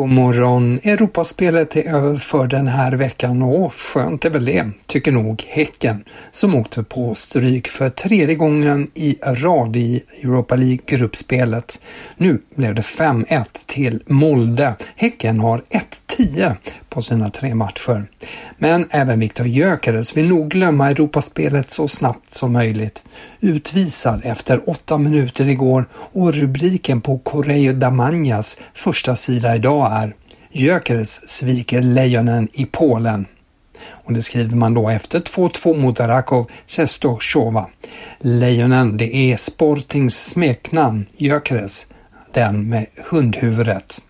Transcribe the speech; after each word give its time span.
God 0.00 0.08
morgon! 0.08 0.80
Europaspelet 0.82 1.76
är 1.76 1.94
över 1.94 2.16
för 2.16 2.46
den 2.46 2.66
här 2.66 2.92
veckan 2.92 3.42
och 3.42 3.74
skönt 3.74 4.24
är 4.24 4.30
väl 4.30 4.44
det, 4.44 4.70
tycker 4.86 5.12
nog 5.12 5.44
Häcken, 5.48 6.04
som 6.30 6.54
åkte 6.54 6.82
på 6.82 7.14
stryk 7.14 7.68
för 7.68 7.90
tredje 7.90 8.34
gången 8.34 8.90
i 8.94 9.18
rad 9.22 9.76
i 9.76 10.02
Europa 10.22 10.56
League-gruppspelet. 10.56 11.80
Nu 12.16 12.42
blev 12.54 12.74
det 12.74 12.82
5-1 12.82 13.44
till 13.66 14.02
Molde. 14.06 14.74
Häcken 14.96 15.40
har 15.40 15.62
1-10 16.18 16.54
på 16.90 17.02
sina 17.02 17.30
tre 17.30 17.54
matcher. 17.54 18.06
Men 18.58 18.88
även 18.90 19.20
Viktor 19.20 19.46
Gyökeres 19.46 20.16
vill 20.16 20.28
nog 20.28 20.50
glömma 20.50 20.90
Europaspelet 20.90 21.70
så 21.70 21.88
snabbt 21.88 22.34
som 22.34 22.52
möjligt. 22.52 23.04
Utvisad 23.40 24.20
efter 24.24 24.70
åtta 24.70 24.98
minuter 24.98 25.48
igår 25.48 25.88
och 25.92 26.34
rubriken 26.34 27.00
på 27.00 27.18
Correio 27.18 27.72
da 27.72 27.90
Magnas 27.90 28.60
första 28.74 29.16
sida 29.16 29.56
idag 29.56 29.92
är 29.92 30.14
Gyökeres 30.52 31.28
sviker 31.28 31.82
lejonen 31.82 32.48
i 32.52 32.66
Polen. 32.66 33.26
Och 33.88 34.12
det 34.12 34.22
skriver 34.22 34.56
man 34.56 34.74
då 34.74 34.88
efter 34.88 35.20
2-2 35.20 35.76
mot 35.76 36.00
Arakov 36.00 36.50
Czestochowa. 36.66 37.66
Lejonen, 38.18 38.96
det 38.96 39.16
är 39.16 39.36
Sportings 39.36 40.24
smeknamn, 40.24 41.06
Gyökeres, 41.16 41.86
den 42.32 42.68
med 42.68 42.86
hundhuvudet. 43.10 44.02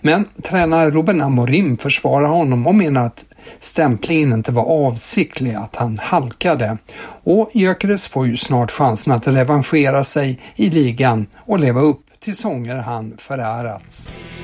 Men 0.00 0.28
tränare 0.42 0.90
Ruben 0.90 1.20
Amorim 1.20 1.76
försvarar 1.76 2.28
honom 2.28 2.66
och 2.66 2.74
menar 2.74 3.06
att 3.06 3.24
stämplingen 3.58 4.32
inte 4.32 4.52
var 4.52 4.64
avsiktlig, 4.64 5.54
att 5.54 5.76
han 5.76 6.00
halkade. 6.02 6.78
Och 7.24 7.50
Gyökeres 7.52 8.08
får 8.08 8.26
ju 8.26 8.36
snart 8.36 8.70
chansen 8.70 9.12
att 9.12 9.26
revanschera 9.26 10.04
sig 10.04 10.40
i 10.56 10.70
ligan 10.70 11.26
och 11.38 11.60
leva 11.60 11.80
upp 11.80 12.00
till 12.20 12.36
sånger 12.36 12.76
han 12.76 13.14
förärats. 13.18 14.10
Mm, 14.10 14.38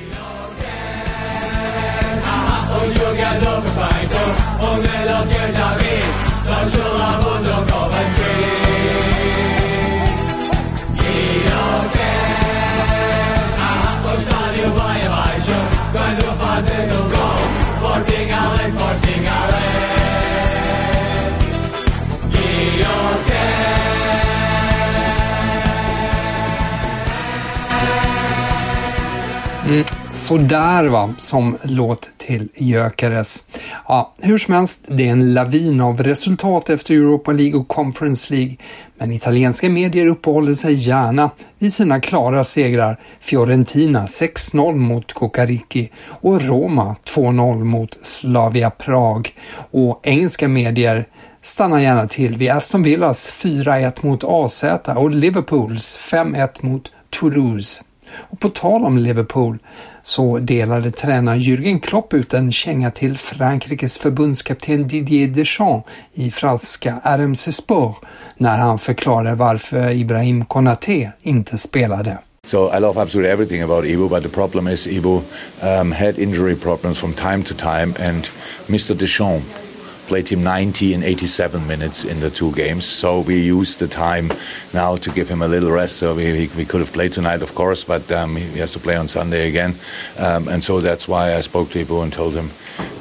Mm. 29.67 29.83
sådär 30.13 30.85
va, 30.85 31.13
som 31.17 31.57
låt 31.63 32.09
till 32.17 32.49
Gyökeres. 32.55 33.43
Ja, 33.87 34.13
hur 34.17 34.37
som 34.37 34.53
helst, 34.53 34.81
det 34.87 35.07
är 35.07 35.11
en 35.11 35.33
lavin 35.33 35.81
av 35.81 36.03
resultat 36.03 36.69
efter 36.69 36.93
Europa 36.93 37.31
League 37.31 37.59
och 37.59 37.67
Conference 37.67 38.33
League. 38.33 38.55
Men 38.97 39.11
italienska 39.11 39.69
medier 39.69 40.07
uppehåller 40.07 40.53
sig 40.53 40.73
gärna 40.73 41.29
vid 41.59 41.73
sina 41.73 42.01
klara 42.01 42.43
segrar. 42.43 42.99
Fiorentina 43.19 44.05
6-0 44.05 44.75
mot 44.75 45.13
Kokariki 45.13 45.91
och 46.07 46.41
Roma 46.41 46.95
2-0 47.15 47.63
mot 47.63 47.97
Slavia 48.01 48.69
Prag. 48.69 49.33
Och 49.71 49.99
engelska 50.03 50.47
medier 50.47 51.07
stannar 51.41 51.79
gärna 51.79 52.07
till 52.07 52.37
vid 52.37 52.51
Aston 52.51 52.83
Villas 52.83 53.43
4-1 53.43 54.05
mot 54.05 54.23
AZ 54.23 54.63
och 54.95 55.11
Liverpools 55.11 55.97
5-1 56.11 56.49
mot 56.65 56.91
Toulouse. 57.09 57.83
Och 58.11 58.39
på 58.39 58.49
tal 58.49 58.83
om 58.83 58.97
Liverpool 58.97 59.57
så 60.01 60.39
delade 60.39 60.91
tränaren 60.91 61.39
Jürgen 61.39 61.79
Klopp 61.79 62.13
ut 62.13 62.33
en 62.33 62.51
känga 62.51 62.91
till 62.91 63.17
Frankrikes 63.17 63.97
förbundskapten 63.97 64.87
Didier 64.87 65.27
Deschamps 65.27 65.89
i 66.13 66.31
franska 66.31 67.01
RMC 67.03 67.51
Sport 67.51 68.05
när 68.37 68.57
han 68.57 68.79
förklarade 68.79 69.35
varför 69.35 69.91
Ibrahim 69.91 70.45
Konaté 70.45 71.11
inte 71.21 71.57
spelade. 71.57 72.17
So 72.47 72.77
I 72.77 72.79
love 72.79 73.01
absolutely 73.01 73.31
everything 73.31 73.61
about 73.61 73.85
Ivo, 73.85 74.07
but 74.07 74.23
the 74.23 74.29
problem 74.29 74.67
is 74.67 74.87
Ivo 74.87 75.21
um, 75.61 75.91
had 75.91 76.19
injury 76.19 76.55
problems 76.55 76.99
from 76.99 77.13
time 77.13 77.43
to 77.43 77.53
time, 77.55 77.95
and 77.99 78.29
Mr. 78.67 78.93
Deschamps 78.93 79.64
played 80.07 80.27
him 80.27 80.43
90 80.43 80.93
and 80.93 81.03
87 81.03 81.67
minutes 81.67 82.05
in 82.05 82.19
the 82.19 82.29
two 82.29 82.51
games. 82.53 82.85
So 82.85 83.21
we 83.21 83.41
used 83.41 83.79
the 83.79 83.87
time 83.87 84.31
now 84.73 84.95
to 84.97 85.09
give 85.11 85.29
him 85.29 85.41
a 85.41 85.47
little 85.47 85.71
rest. 85.71 85.97
So 85.97 86.13
we, 86.13 86.49
we 86.55 86.65
could 86.65 86.79
have 86.79 86.93
played 86.93 87.13
tonight, 87.13 87.41
of 87.41 87.53
course, 87.55 87.83
but 87.83 88.11
um, 88.11 88.35
he 88.35 88.59
has 88.59 88.73
to 88.73 88.79
play 88.79 88.95
on 88.95 89.07
Sunday 89.07 89.47
again. 89.47 89.75
Um, 90.17 90.47
and 90.47 90.63
so 90.63 90.81
that's 90.81 91.07
why 91.07 91.35
I 91.35 91.41
spoke 91.41 91.69
to 91.71 91.79
Ivo 91.79 92.01
and 92.01 92.13
told 92.13 92.33
him, 92.33 92.49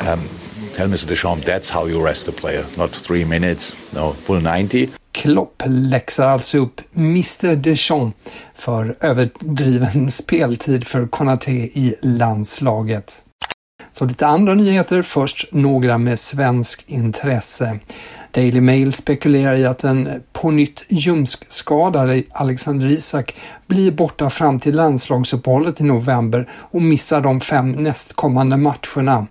um, 0.00 0.28
tell 0.74 0.88
Mr. 0.88 1.06
Deschamps, 1.06 1.44
that's 1.44 1.68
how 1.68 1.86
you 1.86 2.02
rest 2.02 2.28
a 2.28 2.32
player, 2.32 2.64
not 2.76 2.90
three 2.90 3.24
minutes, 3.24 3.74
no, 3.92 4.12
full 4.12 4.40
90. 4.40 4.90
Klopp 5.12 5.62
läxar 5.66 6.26
alltså 6.26 6.58
upp 6.58 6.80
Mr 6.92 7.56
Deschamps 7.56 8.16
för 8.54 8.96
överdriven 9.00 10.10
speltid 10.10 10.84
för 10.84 11.06
Konaté 11.06 11.52
i 11.52 11.94
landslaget. 12.02 13.23
Så 13.94 14.04
lite 14.04 14.26
andra 14.26 14.54
nyheter, 14.54 15.02
först 15.02 15.48
några 15.52 15.98
med 15.98 16.18
svenskt 16.18 16.90
intresse. 16.90 17.78
Daily 18.30 18.60
Mail 18.60 18.92
spekulerar 18.92 19.54
i 19.54 19.64
att 19.64 19.78
den 19.78 20.22
på 20.32 20.50
nytt 20.50 20.84
ljumskskadade 20.88 22.22
Alexander 22.30 22.86
Isak 22.86 23.36
blir 23.66 23.92
borta 23.92 24.30
fram 24.30 24.60
till 24.60 24.76
landslagsuppehållet 24.76 25.80
i 25.80 25.84
november 25.84 26.48
och 26.52 26.82
missar 26.82 27.20
de 27.20 27.40
fem 27.40 27.72
nästkommande 27.72 28.56
matcherna. 28.56 29.26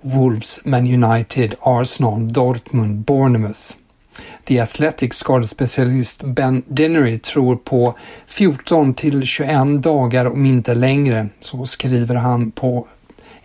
Wolves, 0.00 0.60
Man 0.64 1.04
United, 1.04 1.54
Arsenal, 1.60 2.32
Dortmund, 2.32 3.04
Bournemouth. 3.04 3.72
The 4.44 4.60
Athletic 4.60 5.14
skadespecialist 5.14 6.22
Ben 6.22 6.62
Dinnery 6.66 7.18
tror 7.18 7.56
på 7.56 7.94
14 8.26 8.94
till 8.94 9.22
21 9.22 9.82
dagar 9.82 10.26
om 10.26 10.46
inte 10.46 10.74
längre, 10.74 11.28
så 11.40 11.66
skriver 11.66 12.14
han 12.14 12.50
på 12.50 12.86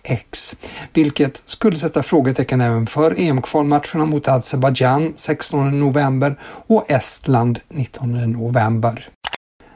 X, 0.07 0.55
vilket 0.93 1.37
skulle 1.37 1.77
sätta 1.77 2.03
frågetecken 2.03 2.61
även 2.61 2.87
för 2.87 3.19
EM-kvalmatcherna 3.19 4.05
mot 4.05 4.27
Azerbajdzjan 4.27 5.13
16 5.15 5.79
november 5.79 6.35
och 6.41 6.91
Estland 6.91 7.59
19 7.69 8.31
november. 8.31 9.09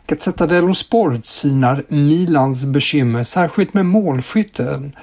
Gazzetta 0.07 0.47
dello 0.47 0.73
Sport 0.73 1.25
synar 1.25 1.83
Milans 1.87 2.65
bekymmer, 2.65 3.23
särskilt 3.23 3.73
med 3.73 3.85
målskytten 3.85 4.95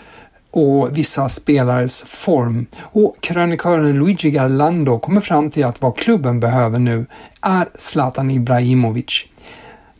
och 0.51 0.99
vissa 0.99 1.29
spelares 1.29 2.03
form. 2.03 2.67
Och 2.81 3.17
krönikören 3.21 3.93
Luigi 3.93 4.31
Garlando 4.31 4.99
kommer 4.99 5.21
fram 5.21 5.51
till 5.51 5.65
att 5.65 5.83
vad 5.83 5.97
klubben 5.97 6.41
behöver 6.41 6.79
nu 6.79 7.07
är 7.41 7.69
Zlatan 7.75 8.31
Ibrahimovic. 8.31 9.25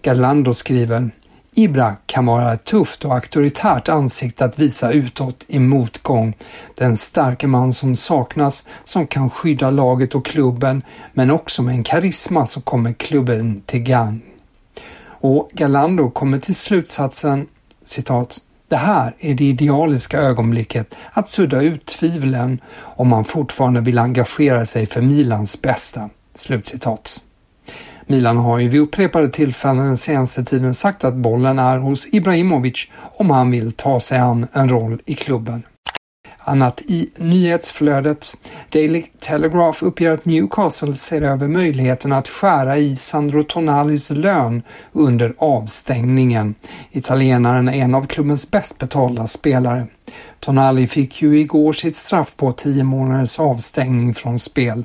Garlando 0.03 0.55
skriver 0.55 1.11
Ibra 1.59 1.97
kan 2.07 2.27
vara 2.27 2.53
ett 2.53 2.65
tufft 2.65 3.05
och 3.05 3.15
auktoritärt 3.15 3.89
ansikte 3.89 4.45
att 4.45 4.59
visa 4.59 4.93
utåt 4.93 5.45
i 5.49 5.59
motgång. 5.59 6.37
Den 6.75 6.97
starke 6.97 7.47
man 7.47 7.73
som 7.73 7.97
saknas, 7.97 8.67
som 8.85 9.07
kan 9.07 9.31
skydda 9.31 9.71
laget 9.71 10.15
och 10.15 10.27
klubben, 10.27 10.83
men 11.13 11.31
också 11.31 11.63
med 11.63 11.75
en 11.75 11.85
karisma 11.85 12.47
som 12.47 12.63
kommer 12.63 12.93
klubben 12.93 13.63
till 13.67 13.81
gagn. 13.81 14.23
Och 15.21 15.51
Galando 15.53 16.11
kommer 16.11 16.39
till 16.39 16.55
slutsatsen 16.55 17.47
citat 17.85 18.39
det 18.69 18.77
här 18.77 19.15
är 19.19 19.35
det 19.35 19.45
idealiska 19.45 20.21
ögonblicket 20.21 20.95
att 21.13 21.29
sudda 21.29 21.63
ut 21.63 21.87
tvivlen 21.87 22.61
om 22.81 23.09
man 23.09 23.25
fortfarande 23.25 23.81
vill 23.81 23.99
engagera 23.99 24.67
sig 24.67 24.87
för 24.87 25.01
Milans 25.01 25.63
bästa." 25.63 26.11
Slutcitat. 26.35 27.23
Milan 28.11 28.37
har 28.37 28.59
ju 28.59 28.69
vid 28.69 28.81
upprepade 28.81 29.29
tillfällen 29.29 29.87
den 29.87 29.97
senaste 29.97 30.45
tiden 30.45 30.75
sagt 30.75 31.05
att 31.05 31.15
bollen 31.15 31.59
är 31.59 31.79
hos 31.79 32.15
Ibrahimovic 32.15 32.87
om 33.17 33.31
han 33.31 33.51
vill 33.51 33.73
ta 33.73 34.01
sig 34.01 34.19
an 34.19 34.47
en 34.53 34.69
roll 34.69 35.03
i 35.05 35.15
klubben. 35.15 35.63
Annat 36.39 36.83
i 36.87 37.11
nyhetsflödet. 37.17 38.37
Daily 38.71 39.03
Telegraph 39.19 39.85
uppger 39.85 40.11
att 40.11 40.25
Newcastle 40.25 40.95
ser 40.95 41.23
över 41.23 41.49
möjligheten 41.49 42.13
att 42.13 42.29
skära 42.29 42.79
i 42.79 42.97
Sandro 42.97 43.43
Tonalis 43.43 44.11
lön 44.11 44.63
under 44.93 45.35
avstängningen. 45.39 46.55
Italienaren 46.91 47.69
är 47.69 47.73
en 47.73 47.95
av 47.95 48.07
klubbens 48.07 48.51
bäst 48.51 48.79
betalda 48.79 49.27
spelare. 49.27 49.87
Tonali 50.41 50.87
fick 50.87 51.23
ju 51.23 51.41
igår 51.41 51.73
sitt 51.73 51.97
straff 51.97 52.37
på 52.37 52.53
10 52.53 52.85
månaders 52.85 53.41
avstängning 53.41 54.15
från 54.15 54.39
spel. 54.39 54.85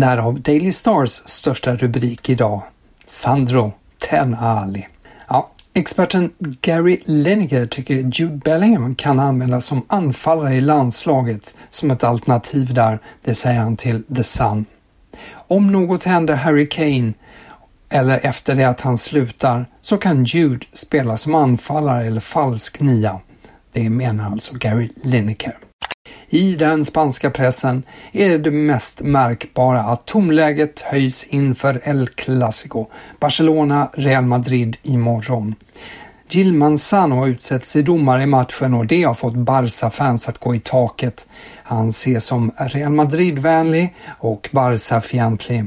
Därav 0.00 0.40
Daily 0.40 0.72
Stars 0.72 1.22
största 1.24 1.76
rubrik 1.76 2.28
idag. 2.28 2.62
Sandro 3.04 3.72
Tenali. 3.98 4.86
Ja, 5.28 5.50
experten 5.74 6.32
Gary 6.38 7.00
Lineker 7.04 7.66
tycker 7.66 7.94
Jude 7.94 8.36
Bellingham 8.36 8.94
kan 8.94 9.20
användas 9.20 9.66
som 9.66 9.84
anfallare 9.88 10.54
i 10.54 10.60
landslaget 10.60 11.56
som 11.70 11.90
ett 11.90 12.04
alternativ 12.04 12.74
där, 12.74 12.98
det 13.24 13.34
säger 13.34 13.60
han 13.60 13.76
till 13.76 14.02
The 14.16 14.24
Sun. 14.24 14.64
Om 15.32 15.72
något 15.72 16.04
händer 16.04 16.34
Harry 16.34 16.68
Kane 16.68 17.12
eller 17.88 18.26
efter 18.26 18.54
det 18.54 18.64
att 18.64 18.80
han 18.80 18.98
slutar 18.98 19.66
så 19.80 19.98
kan 19.98 20.24
Jude 20.24 20.66
spela 20.72 21.16
som 21.16 21.34
anfallare 21.34 22.06
eller 22.06 22.20
falsk 22.20 22.80
nia. 22.80 23.20
Det 23.72 23.90
menar 23.90 24.30
alltså 24.30 24.54
Gary 24.54 24.90
Lineker. 25.02 25.58
I 26.28 26.54
den 26.56 26.84
spanska 26.84 27.30
pressen 27.30 27.82
är 28.12 28.38
det 28.38 28.50
mest 28.50 29.00
märkbara 29.00 29.80
att 29.80 30.06
tomläget 30.06 30.80
höjs 30.80 31.24
inför 31.24 31.80
El 31.84 32.08
Clasico, 32.08 32.86
Barcelona-Real 33.20 34.24
Madrid 34.24 34.76
imorgon. 34.82 35.54
Gil 36.28 36.52
Manzano 36.52 37.14
har 37.16 37.26
utsetts 37.26 37.72
till 37.72 37.84
domare 37.84 38.22
i 38.22 38.26
matchen 38.26 38.74
och 38.74 38.86
det 38.86 39.02
har 39.02 39.14
fått 39.14 39.34
Barca-fans 39.34 40.28
att 40.28 40.38
gå 40.38 40.54
i 40.54 40.60
taket. 40.60 41.28
Han 41.62 41.88
ses 41.88 42.24
som 42.24 42.52
Real 42.56 42.92
Madrid-vänlig 42.92 43.94
och 44.08 44.48
Barca-fientlig. 44.52 45.64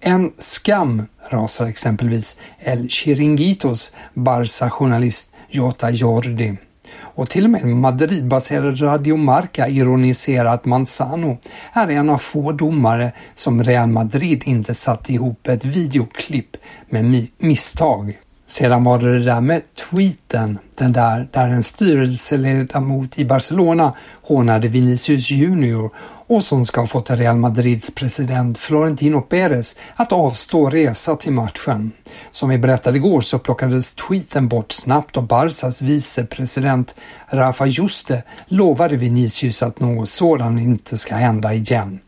En 0.00 0.32
skam, 0.38 1.06
rasar 1.30 1.66
exempelvis 1.66 2.38
El 2.58 2.88
Chiringuitos 2.88 3.94
Barca-journalist 4.14 5.32
Jota 5.48 5.90
Jordi 5.90 6.56
och 6.94 7.28
till 7.28 7.44
och 7.44 7.50
med 7.50 7.66
Madridbaserade 7.66 8.86
Radio 8.86 9.16
Marca 9.16 9.68
ironiserar 9.68 10.54
att 10.54 10.64
Manzano 10.64 11.38
är 11.72 11.88
en 11.88 12.10
av 12.10 12.18
få 12.18 12.52
domare 12.52 13.12
som 13.34 13.64
Real 13.64 13.88
Madrid 13.88 14.42
inte 14.44 14.74
satt 14.74 15.10
ihop 15.10 15.48
ett 15.48 15.64
videoklipp 15.64 16.56
med 16.88 17.28
misstag. 17.38 18.18
Sedan 18.46 18.84
var 18.84 18.98
det 18.98 19.18
det 19.18 19.24
där 19.24 19.40
med 19.40 19.62
tweeten, 19.74 20.58
den 20.78 20.92
där 20.92 21.28
där 21.32 21.46
en 21.46 21.62
styrelseledamot 21.62 23.18
i 23.18 23.24
Barcelona 23.24 23.94
hånade 24.22 24.68
Vinicius 24.68 25.30
Junior 25.30 25.90
och 26.34 26.44
som 26.44 26.64
ska 26.64 26.80
ha 26.80 26.86
fått 26.88 27.10
Real 27.10 27.36
Madrids 27.36 27.94
president 27.94 28.58
Florentino 28.58 29.20
Pérez 29.20 29.76
att 29.96 30.12
avstå 30.12 30.70
resa 30.70 31.16
till 31.16 31.32
matchen. 31.32 31.92
Som 32.30 32.48
vi 32.48 32.58
berättade 32.58 32.98
igår 32.98 33.20
så 33.20 33.38
plockades 33.38 33.94
tweeten 33.94 34.48
bort 34.48 34.72
snabbt 34.72 35.16
och 35.16 35.22
Barsas 35.22 35.82
vicepresident 35.82 36.94
Rafa 37.26 37.66
Juste 37.66 38.22
lovade 38.46 38.96
Vinicius 38.96 39.62
att 39.62 39.80
något 39.80 40.08
sådant 40.08 40.60
inte 40.60 40.98
ska 40.98 41.14
hända 41.14 41.54
igen. 41.54 42.00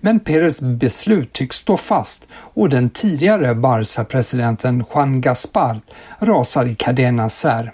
Men 0.00 0.20
Pérez 0.20 0.60
beslut 0.60 1.32
tycks 1.32 1.56
stå 1.56 1.76
fast 1.76 2.28
och 2.32 2.68
den 2.68 2.90
tidigare 2.90 3.54
Barca-presidenten 3.54 4.84
Juan 4.94 5.20
Gaspar 5.20 5.80
rasar 6.18 6.66
i 6.66 6.74
cadena 6.74 7.28
ser. 7.28 7.72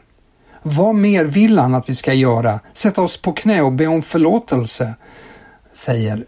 Vad 0.62 0.94
mer 0.94 1.24
vill 1.24 1.58
han 1.58 1.74
att 1.74 1.88
vi 1.88 1.94
ska 1.94 2.12
göra? 2.12 2.60
Sätta 2.72 3.02
oss 3.02 3.16
på 3.16 3.32
knä 3.32 3.62
och 3.62 3.72
be 3.72 3.86
om 3.86 4.02
förlåtelse? 4.02 4.94
Säger 5.74 6.24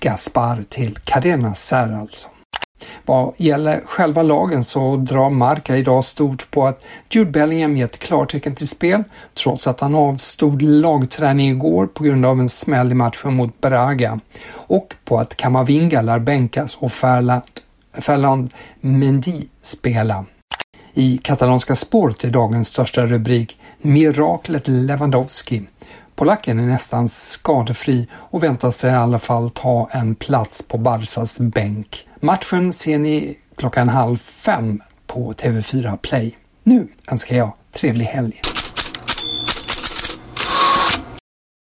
Gaspar 0.00 0.64
till 0.68 0.98
Cadena 1.04 1.54
Ser 1.54 1.92
alltså. 1.92 2.28
Vad 3.06 3.32
gäller 3.36 3.80
själva 3.86 4.22
lagen 4.22 4.64
så 4.64 4.96
drar 4.96 5.30
Marca 5.30 5.76
idag 5.76 6.04
stort 6.04 6.50
på 6.50 6.66
att 6.66 6.82
Jude 7.10 7.30
Bellingham 7.30 7.76
gett 7.76 7.98
klartecken 7.98 8.54
till 8.54 8.68
spel 8.68 9.04
trots 9.34 9.66
att 9.66 9.80
han 9.80 9.94
avstod 9.94 10.62
lagträning 10.62 11.50
igår 11.50 11.86
på 11.86 12.04
grund 12.04 12.26
av 12.26 12.40
en 12.40 12.48
smäll 12.48 12.92
i 12.92 12.94
matchen 12.94 13.34
mot 13.34 13.60
Braga 13.60 14.20
och 14.52 14.94
på 15.04 15.18
att 15.18 15.36
Kamavinga 15.36 16.02
lär 16.02 16.18
bänkas 16.18 16.76
och 16.76 16.92
Ferland, 16.92 17.42
Ferland 17.92 18.50
Mendy 18.80 19.42
spela. 19.62 20.24
I 20.94 21.18
katalanska 21.18 21.76
Sport 21.76 22.24
är 22.24 22.30
dagens 22.30 22.68
största 22.68 23.06
rubrik 23.06 23.58
Miraklet 23.78 24.68
Lewandowski. 24.68 25.62
Polacken 26.20 26.58
är 26.58 26.66
nästan 26.66 27.08
skadefri 27.08 28.08
och 28.14 28.42
väntar 28.42 28.70
sig 28.70 28.90
i 28.90 28.94
alla 28.94 29.18
fall 29.18 29.50
ta 29.50 29.88
en 29.92 30.14
plats 30.14 30.68
på 30.68 30.78
Barsas 30.78 31.38
bänk. 31.38 32.06
Matchen 32.20 32.72
ser 32.72 32.98
ni 32.98 33.38
klockan 33.56 33.88
halv 33.88 34.16
fem 34.16 34.82
på 35.06 35.32
TV4 35.32 35.96
Play. 35.96 36.36
Nu 36.62 36.88
önskar 37.10 37.36
jag 37.36 37.52
trevlig 37.72 38.04
helg! 38.04 38.40